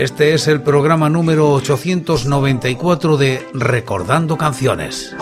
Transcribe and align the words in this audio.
Este 0.00 0.32
es 0.32 0.48
el 0.48 0.62
programa 0.62 1.10
número 1.10 1.52
894 1.52 3.18
de 3.18 3.46
Recordando 3.52 4.38
Canciones. 4.38 5.14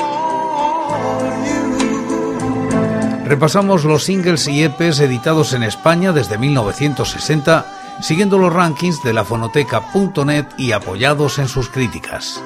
Repasamos 3.24 3.84
los 3.84 4.05
singles 4.05 4.46
y 4.46 4.62
EPs 4.62 5.00
editados 5.00 5.52
en 5.52 5.64
España 5.64 6.12
desde 6.12 6.38
1960, 6.38 7.66
siguiendo 8.02 8.38
los 8.38 8.52
rankings 8.52 9.02
de 9.02 9.14
la 9.14 9.24
fonoteca.net 9.24 10.46
y 10.56 10.70
apoyados 10.70 11.41
en 11.41 11.48
sus 11.48 11.69
críticas. 11.70 12.41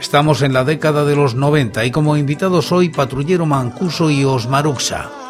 Estamos 0.00 0.42
en 0.42 0.54
la 0.54 0.64
década 0.64 1.04
de 1.04 1.14
los 1.14 1.36
90 1.36 1.84
y 1.84 1.92
como 1.92 2.16
invitados 2.16 2.72
hoy 2.72 2.88
Patrullero 2.88 3.46
Mancuso 3.46 4.10
y 4.10 4.24
Osmaruxa. 4.24 5.21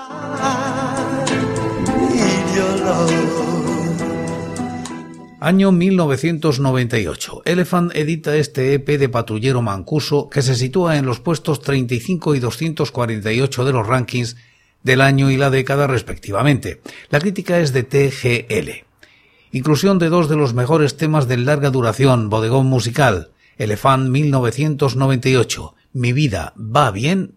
Año 5.44 5.72
1998. 5.72 7.42
Elephant 7.46 7.90
edita 7.96 8.36
este 8.36 8.74
EP 8.74 8.86
de 8.96 9.08
Patrullero 9.08 9.60
Mancuso 9.60 10.30
que 10.30 10.40
se 10.40 10.54
sitúa 10.54 10.98
en 10.98 11.04
los 11.04 11.18
puestos 11.18 11.60
35 11.62 12.36
y 12.36 12.38
248 12.38 13.64
de 13.64 13.72
los 13.72 13.84
rankings 13.84 14.36
del 14.84 15.00
año 15.00 15.32
y 15.32 15.36
la 15.36 15.50
década 15.50 15.88
respectivamente. 15.88 16.80
La 17.10 17.18
crítica 17.18 17.58
es 17.58 17.72
de 17.72 17.82
TGL. 17.82 18.86
Inclusión 19.50 19.98
de 19.98 20.10
dos 20.10 20.28
de 20.28 20.36
los 20.36 20.54
mejores 20.54 20.96
temas 20.96 21.26
de 21.26 21.38
larga 21.38 21.70
duración, 21.70 22.30
bodegón 22.30 22.66
musical. 22.66 23.32
Elephant 23.58 24.10
1998. 24.10 25.74
Mi 25.92 26.12
vida 26.12 26.54
va 26.56 26.92
bien 26.92 27.34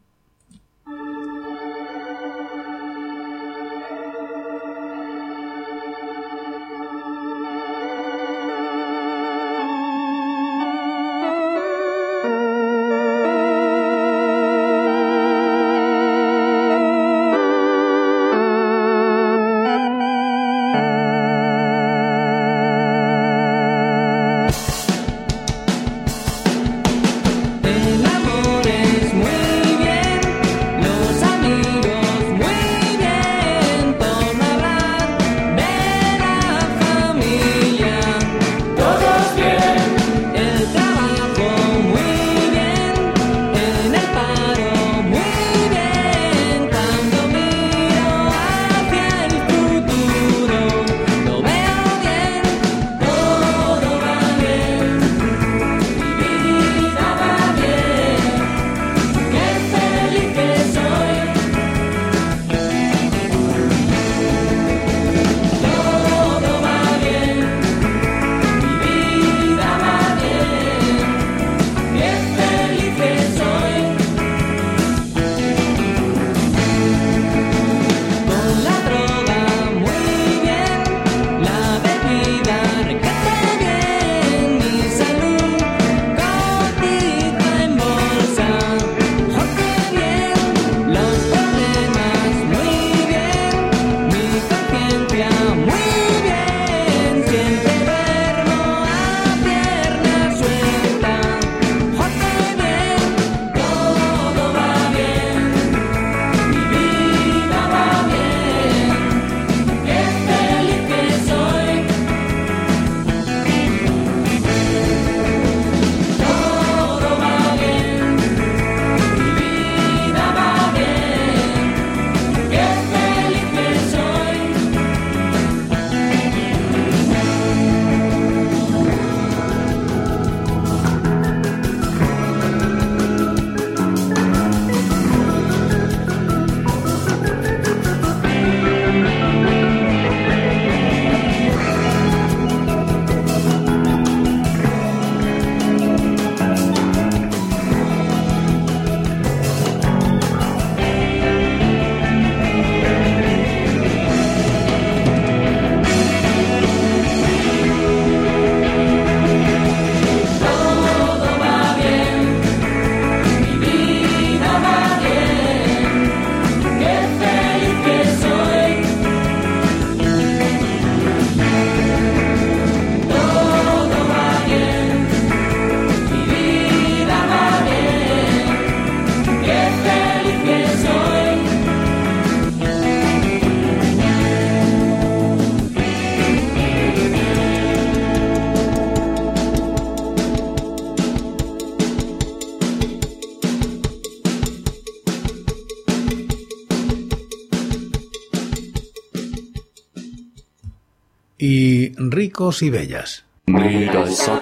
ricos 202.16 202.62
y 202.62 202.70
bellas. 202.70 203.26
Mira 203.48 204.04
esa 204.06 204.40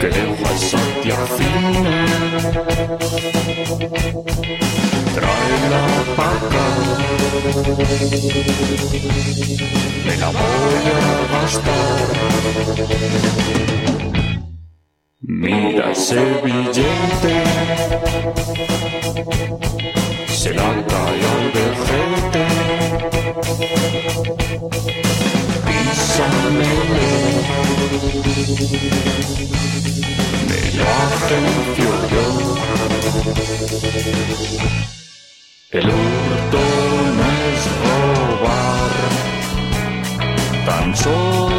que 0.00 0.06
deja 0.06 0.54
esa 0.54 0.78
tía 1.02 1.16
fina. 1.36 2.06
Trae 5.14 5.70
la 5.72 5.84
paca 6.16 6.66
Me 10.06 10.16
la 10.16 10.28
voy 10.28 10.86
a 10.94 11.42
gastar. 11.42 12.08
Mira 15.30 15.90
ese 15.90 16.40
billete. 16.42 17.44
Se 20.26 20.54
la 20.54 20.62
cae 20.88 21.22
al 21.32 21.52
vejete. 21.52 22.46
Písamele. 25.66 27.10
Me 30.48 30.60
lo 30.78 30.86
agencio 31.12 31.92
yo. 32.10 32.26
El 35.72 35.86
hurto 35.90 36.62
no 37.18 37.24
es 37.52 37.62
robar, 37.84 38.92
tan 40.64 40.88
solo 40.96 41.57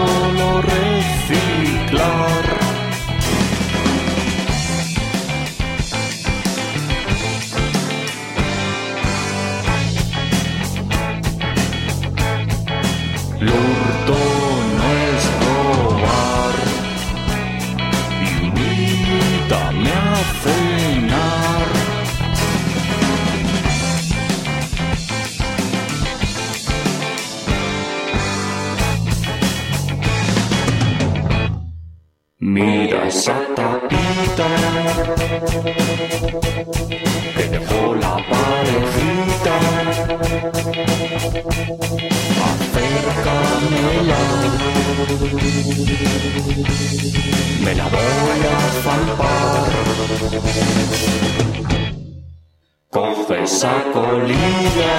Coge 53.50 53.56
esa 53.56 53.84
colilla, 53.94 54.96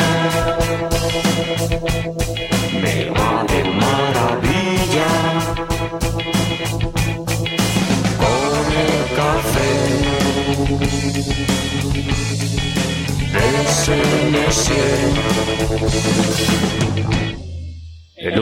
me 2.82 2.96
va 3.10 3.44
de 3.44 3.60
maravilla. 3.80 5.10
con 8.22 8.64
el 8.84 8.94
café. 9.18 9.72
De 13.34 13.44
ese 13.62 14.80
El 18.16 18.36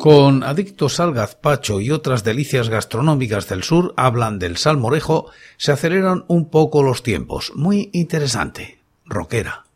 Con 0.00 0.44
adictos 0.44 0.98
al 0.98 1.12
gazpacho 1.12 1.78
y 1.78 1.90
otras 1.90 2.24
delicias 2.24 2.70
gastronómicas 2.70 3.50
del 3.50 3.62
sur 3.62 3.92
hablan 3.98 4.38
del 4.38 4.56
salmorejo, 4.56 5.26
se 5.58 5.72
aceleran 5.72 6.24
un 6.26 6.48
poco 6.48 6.82
los 6.82 7.02
tiempos. 7.02 7.52
Muy 7.54 7.90
interesante. 7.92 8.80
Roquera. 9.04 9.66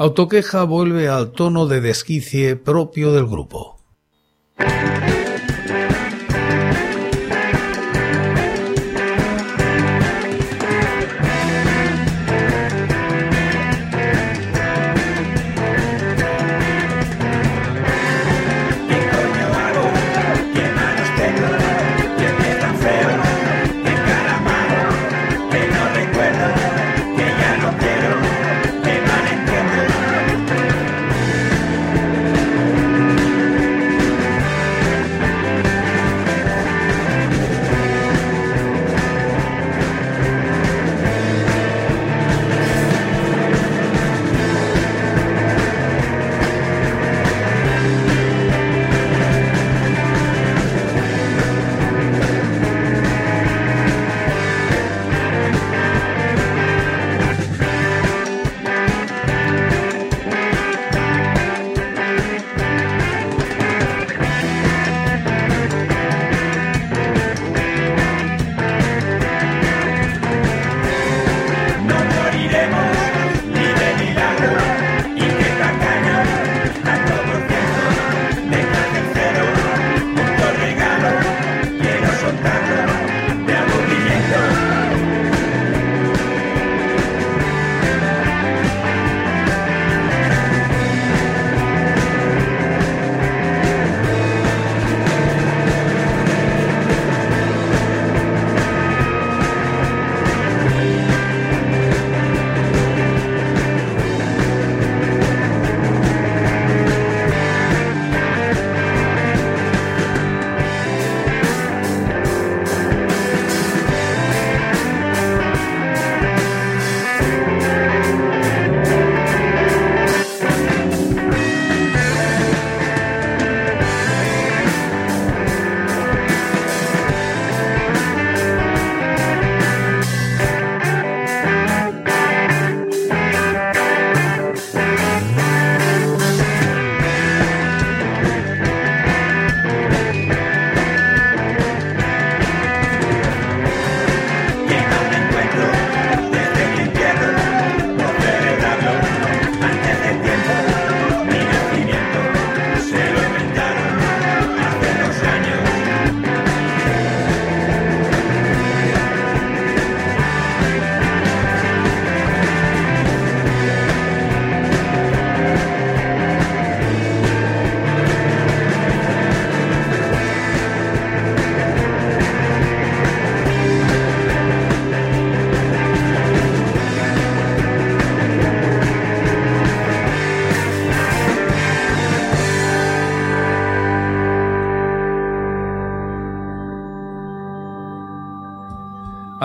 Autoqueja 0.00 0.64
vuelve 0.64 1.08
al 1.08 1.32
tono 1.32 1.66
de 1.66 1.82
desquicie 1.82 2.56
propio 2.56 3.12
del 3.12 3.26
grupo. 3.26 3.79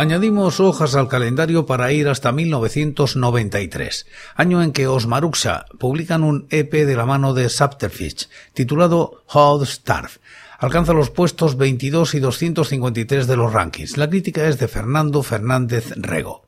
Añadimos 0.06 0.60
hojas 0.60 0.94
al 0.94 1.08
calendario 1.08 1.66
para 1.66 1.92
ir 1.92 2.08
hasta 2.10 2.32
1993, 2.32 4.06
año 4.36 4.62
en 4.62 4.72
que 4.72 4.86
Osmaruxa 4.86 5.66
publican 5.80 6.24
un 6.24 6.46
EP 6.52 6.72
de 6.72 6.96
la 6.96 7.08
mano 7.08 7.34
de 7.34 7.50
Subterfuge, 7.50 8.28
titulado 8.54 9.24
Hot 9.26 9.66
Starve. 9.66 10.12
Alcanza 10.60 10.94
los 10.94 11.10
puestos 11.10 11.58
22 11.58 12.14
y 12.14 12.20
253 12.20 13.26
de 13.26 13.36
los 13.36 13.52
rankings. 13.52 13.98
La 13.98 14.08
crítica 14.08 14.48
es 14.48 14.60
de 14.60 14.68
Fernando 14.68 15.24
Fernández 15.24 15.94
Rego. 15.96 16.46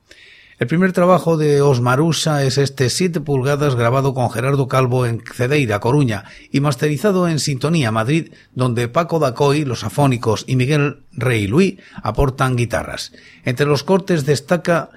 El 0.60 0.66
primer 0.66 0.92
trabajo 0.92 1.38
de 1.38 1.62
Osmarusa 1.62 2.44
es 2.44 2.58
este 2.58 2.90
7 2.90 3.22
pulgadas 3.22 3.76
grabado 3.76 4.16
con 4.16 4.32
Gerardo 4.32 4.68
Calvo 4.68 5.06
en 5.06 5.22
Cedeira, 5.22 5.80
Coruña, 5.80 6.24
y 6.52 6.62
masterizado 6.62 7.28
en 7.28 7.40
Sintonía, 7.40 7.92
Madrid, 7.92 8.32
donde 8.56 8.88
Paco 8.88 9.20
Dacoy, 9.20 9.66
los 9.66 9.84
afónicos 9.84 10.46
y 10.48 10.56
Miguel 10.56 11.04
Rey 11.12 11.46
Luis 11.46 11.76
aportan 12.02 12.56
guitarras. 12.56 13.12
Entre 13.46 13.68
los 13.68 13.84
cortes 13.84 14.26
destaca 14.26 14.90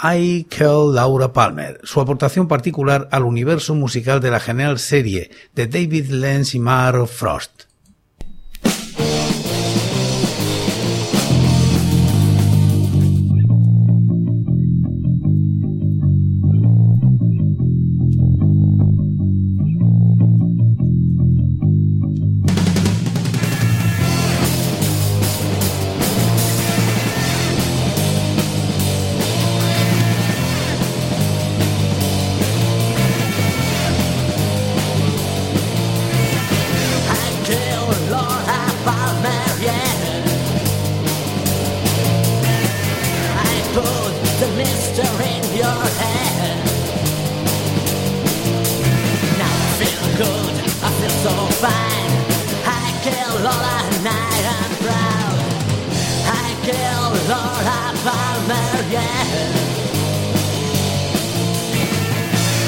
I 0.00 0.46
Kill 0.48 0.94
Laura 0.94 1.32
Palmer, 1.32 1.80
su 1.82 2.00
aportación 2.00 2.46
particular 2.46 3.08
al 3.10 3.24
universo 3.24 3.74
musical 3.74 4.20
de 4.20 4.30
la 4.30 4.38
genial 4.38 4.78
serie 4.78 5.32
de 5.56 5.66
David 5.66 6.10
Lenz 6.10 6.54
y 6.54 6.60
Mar 6.60 7.08
Frost. 7.08 7.65
Lord, 57.28 57.66
Palmer, 58.06 58.86
yeah. 58.88 59.26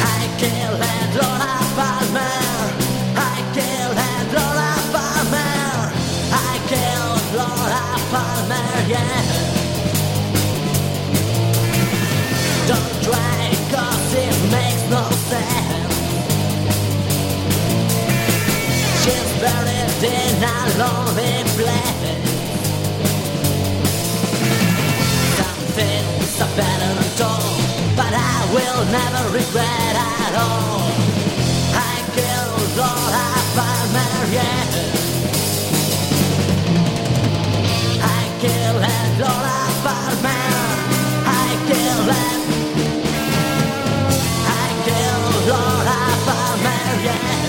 I 0.03 0.23
killed 0.37 0.81
Laura 1.15 1.57
I 3.15 3.38
killed 3.55 3.95
I 6.33 6.59
killed 6.67 7.27
yeah. 8.88 9.23
Don't 12.67 12.95
it 14.25 14.37
makes 14.50 14.85
no 14.91 15.05
sense. 15.31 15.95
She's 19.05 19.31
buried 19.41 20.03
in 20.03 20.43
a 20.43 20.59
lonely 20.83 21.45
place. 21.55 21.98
will 28.55 28.85
never 28.87 29.25
regret 29.33 29.95
at 29.97 30.35
all. 30.45 30.81
I 31.75 31.97
killed 32.17 32.78
all 32.78 33.11
I 33.12 33.37
found 33.57 34.33
yet. 34.33 34.71
I 38.00 38.23
killed 38.40 38.85
all 39.31 39.45
I 39.45 39.69
found 39.85 40.23
I 41.26 41.49
killed 41.69 42.11
I 44.47 44.69
killed 44.87 45.50
all 45.50 45.87
I 45.87 46.09
found 46.26 47.05
yet. 47.05 47.48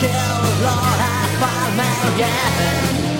kill 0.00 0.10
Lord, 0.62 1.00
I 1.00 1.26
find 1.40 1.76
man, 1.76 2.14
again 2.14 3.17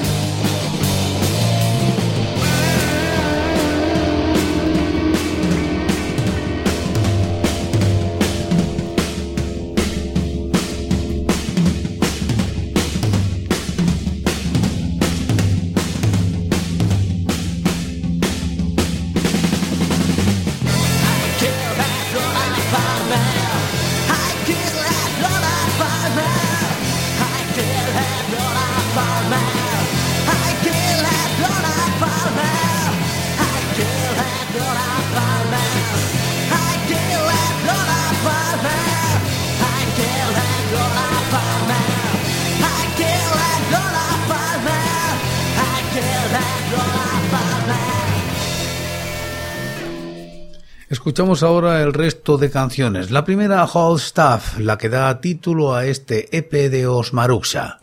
Escuchamos 51.18 51.42
ahora 51.42 51.82
el 51.82 51.94
resto 51.94 52.38
de 52.38 52.48
canciones. 52.48 53.10
La 53.10 53.24
primera, 53.24 53.66
Hall 53.66 53.96
Staff, 53.96 54.60
la 54.60 54.78
que 54.78 54.88
da 54.88 55.20
título 55.20 55.74
a 55.74 55.84
este 55.84 56.28
EP 56.30 56.70
de 56.70 56.86
Osmaruxa. 56.86 57.80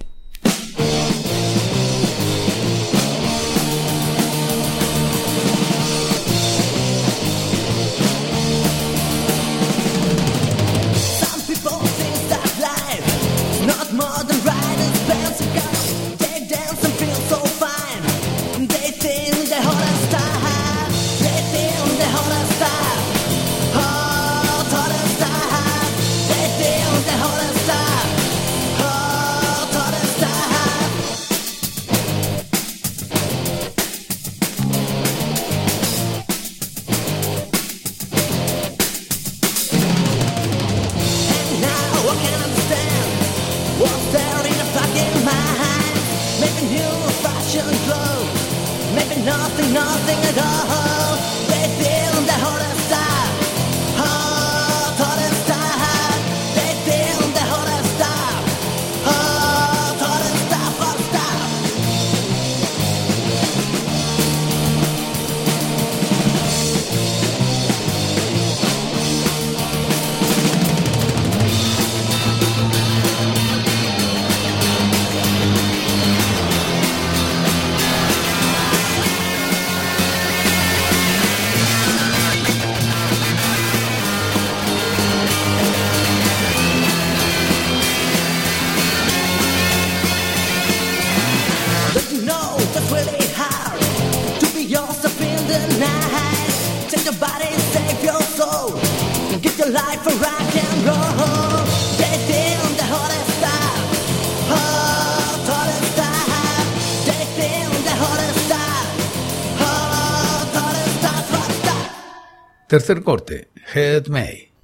Tercer 112.67 113.03
corte, 113.03 113.49
Head 113.73 114.07
May. 114.09 114.54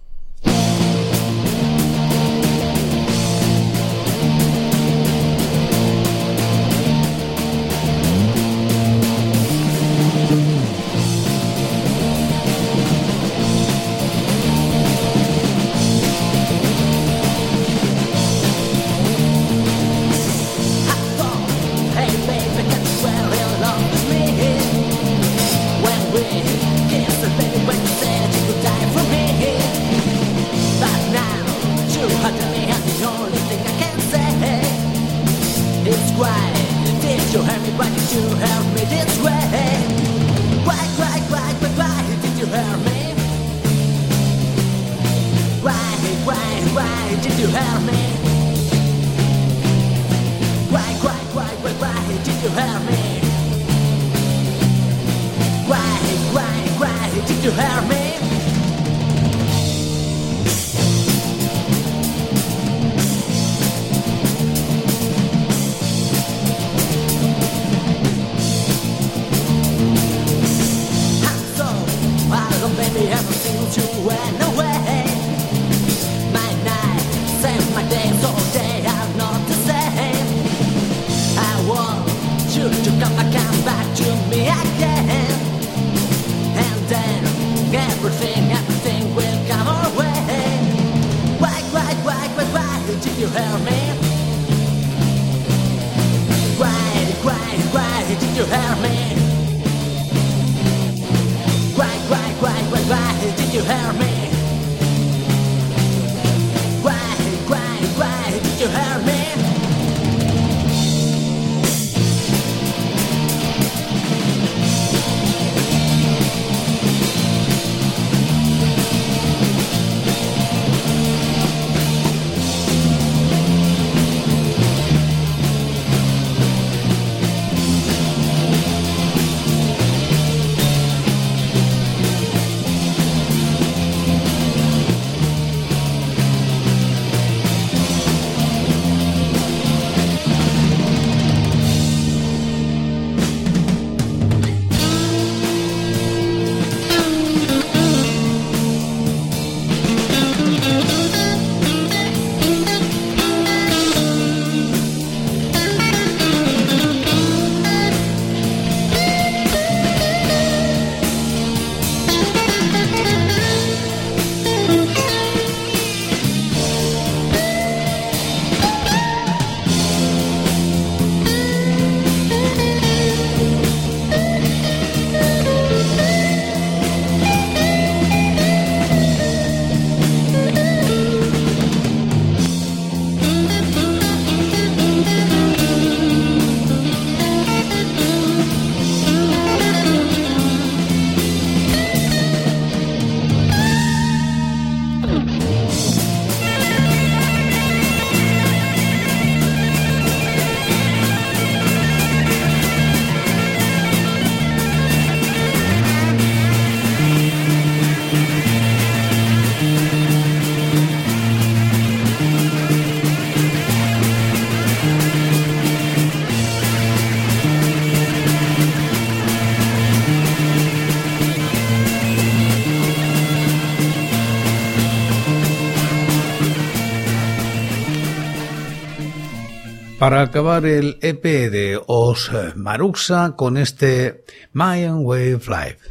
para 230.01 230.23
acabar 230.23 230.65
el 230.65 230.97
EP 231.03 231.21
de 231.23 231.79
Os 231.85 232.31
Maruxa 232.55 233.35
con 233.35 233.55
este 233.55 234.25
My 234.51 234.87
Way 234.87 235.33
of 235.33 235.47
Life. 235.47 235.90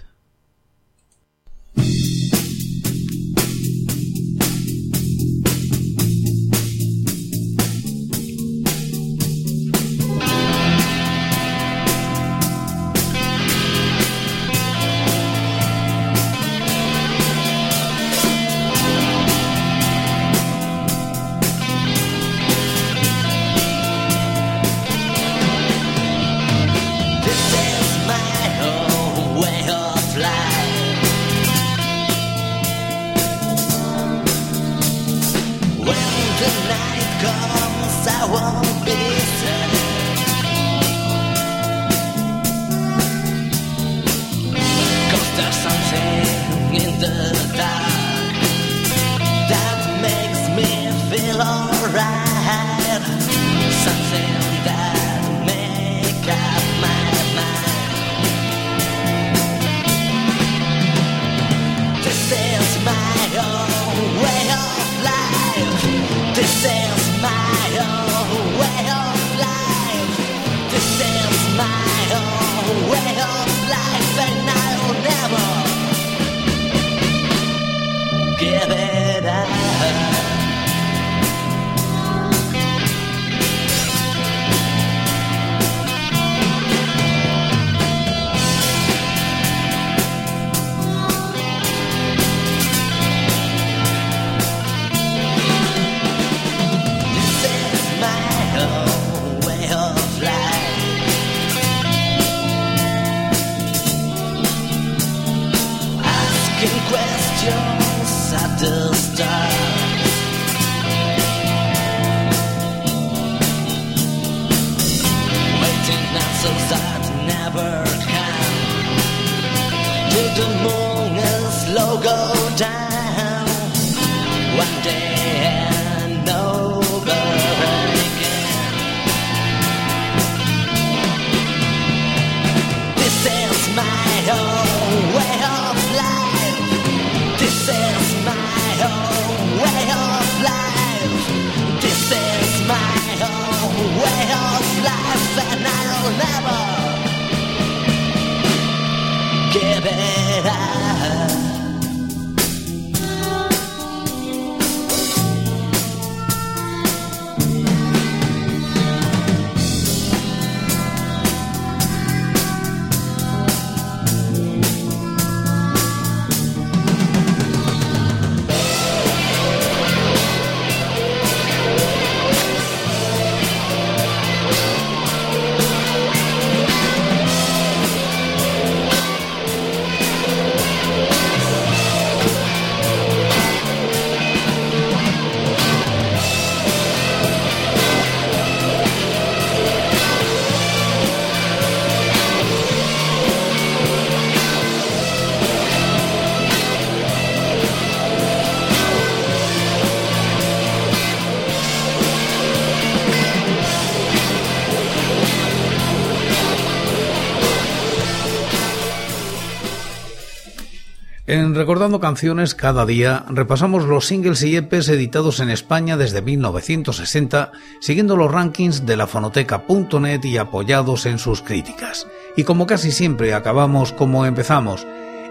En 211.31 211.55
Recordando 211.55 212.01
Canciones 212.01 212.57
cada 212.57 212.85
día 212.85 213.25
repasamos 213.29 213.85
los 213.85 214.09
singles 214.09 214.43
y 214.43 214.57
EPs 214.57 214.89
editados 214.89 215.39
en 215.39 215.49
España 215.49 215.97
desde 215.97 216.23
1960, 216.23 217.53
siguiendo 217.79 218.17
los 218.17 218.33
rankings 218.33 218.85
de 218.85 218.97
la 218.97 219.07
fonoteca.net 219.07 220.25
y 220.25 220.39
apoyados 220.39 221.07
en 221.07 221.21
sus 221.21 221.41
críticas. 221.41 222.09
Y 222.37 222.43
como 222.43 222.67
casi 222.67 222.91
siempre 222.91 223.33
acabamos 223.33 223.93
como 223.93 224.27
empezamos, 224.27 224.85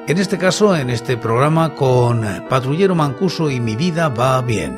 en 0.07 0.17
este 0.17 0.37
caso 0.37 0.73
en 0.73 0.89
este 0.89 1.17
programa 1.17 1.75
con 1.75 2.25
Patrullero 2.47 2.95
Mancuso 2.95 3.49
y 3.51 3.59
Mi 3.59 3.75
vida 3.75 4.07
va 4.07 4.41
bien. 4.41 4.77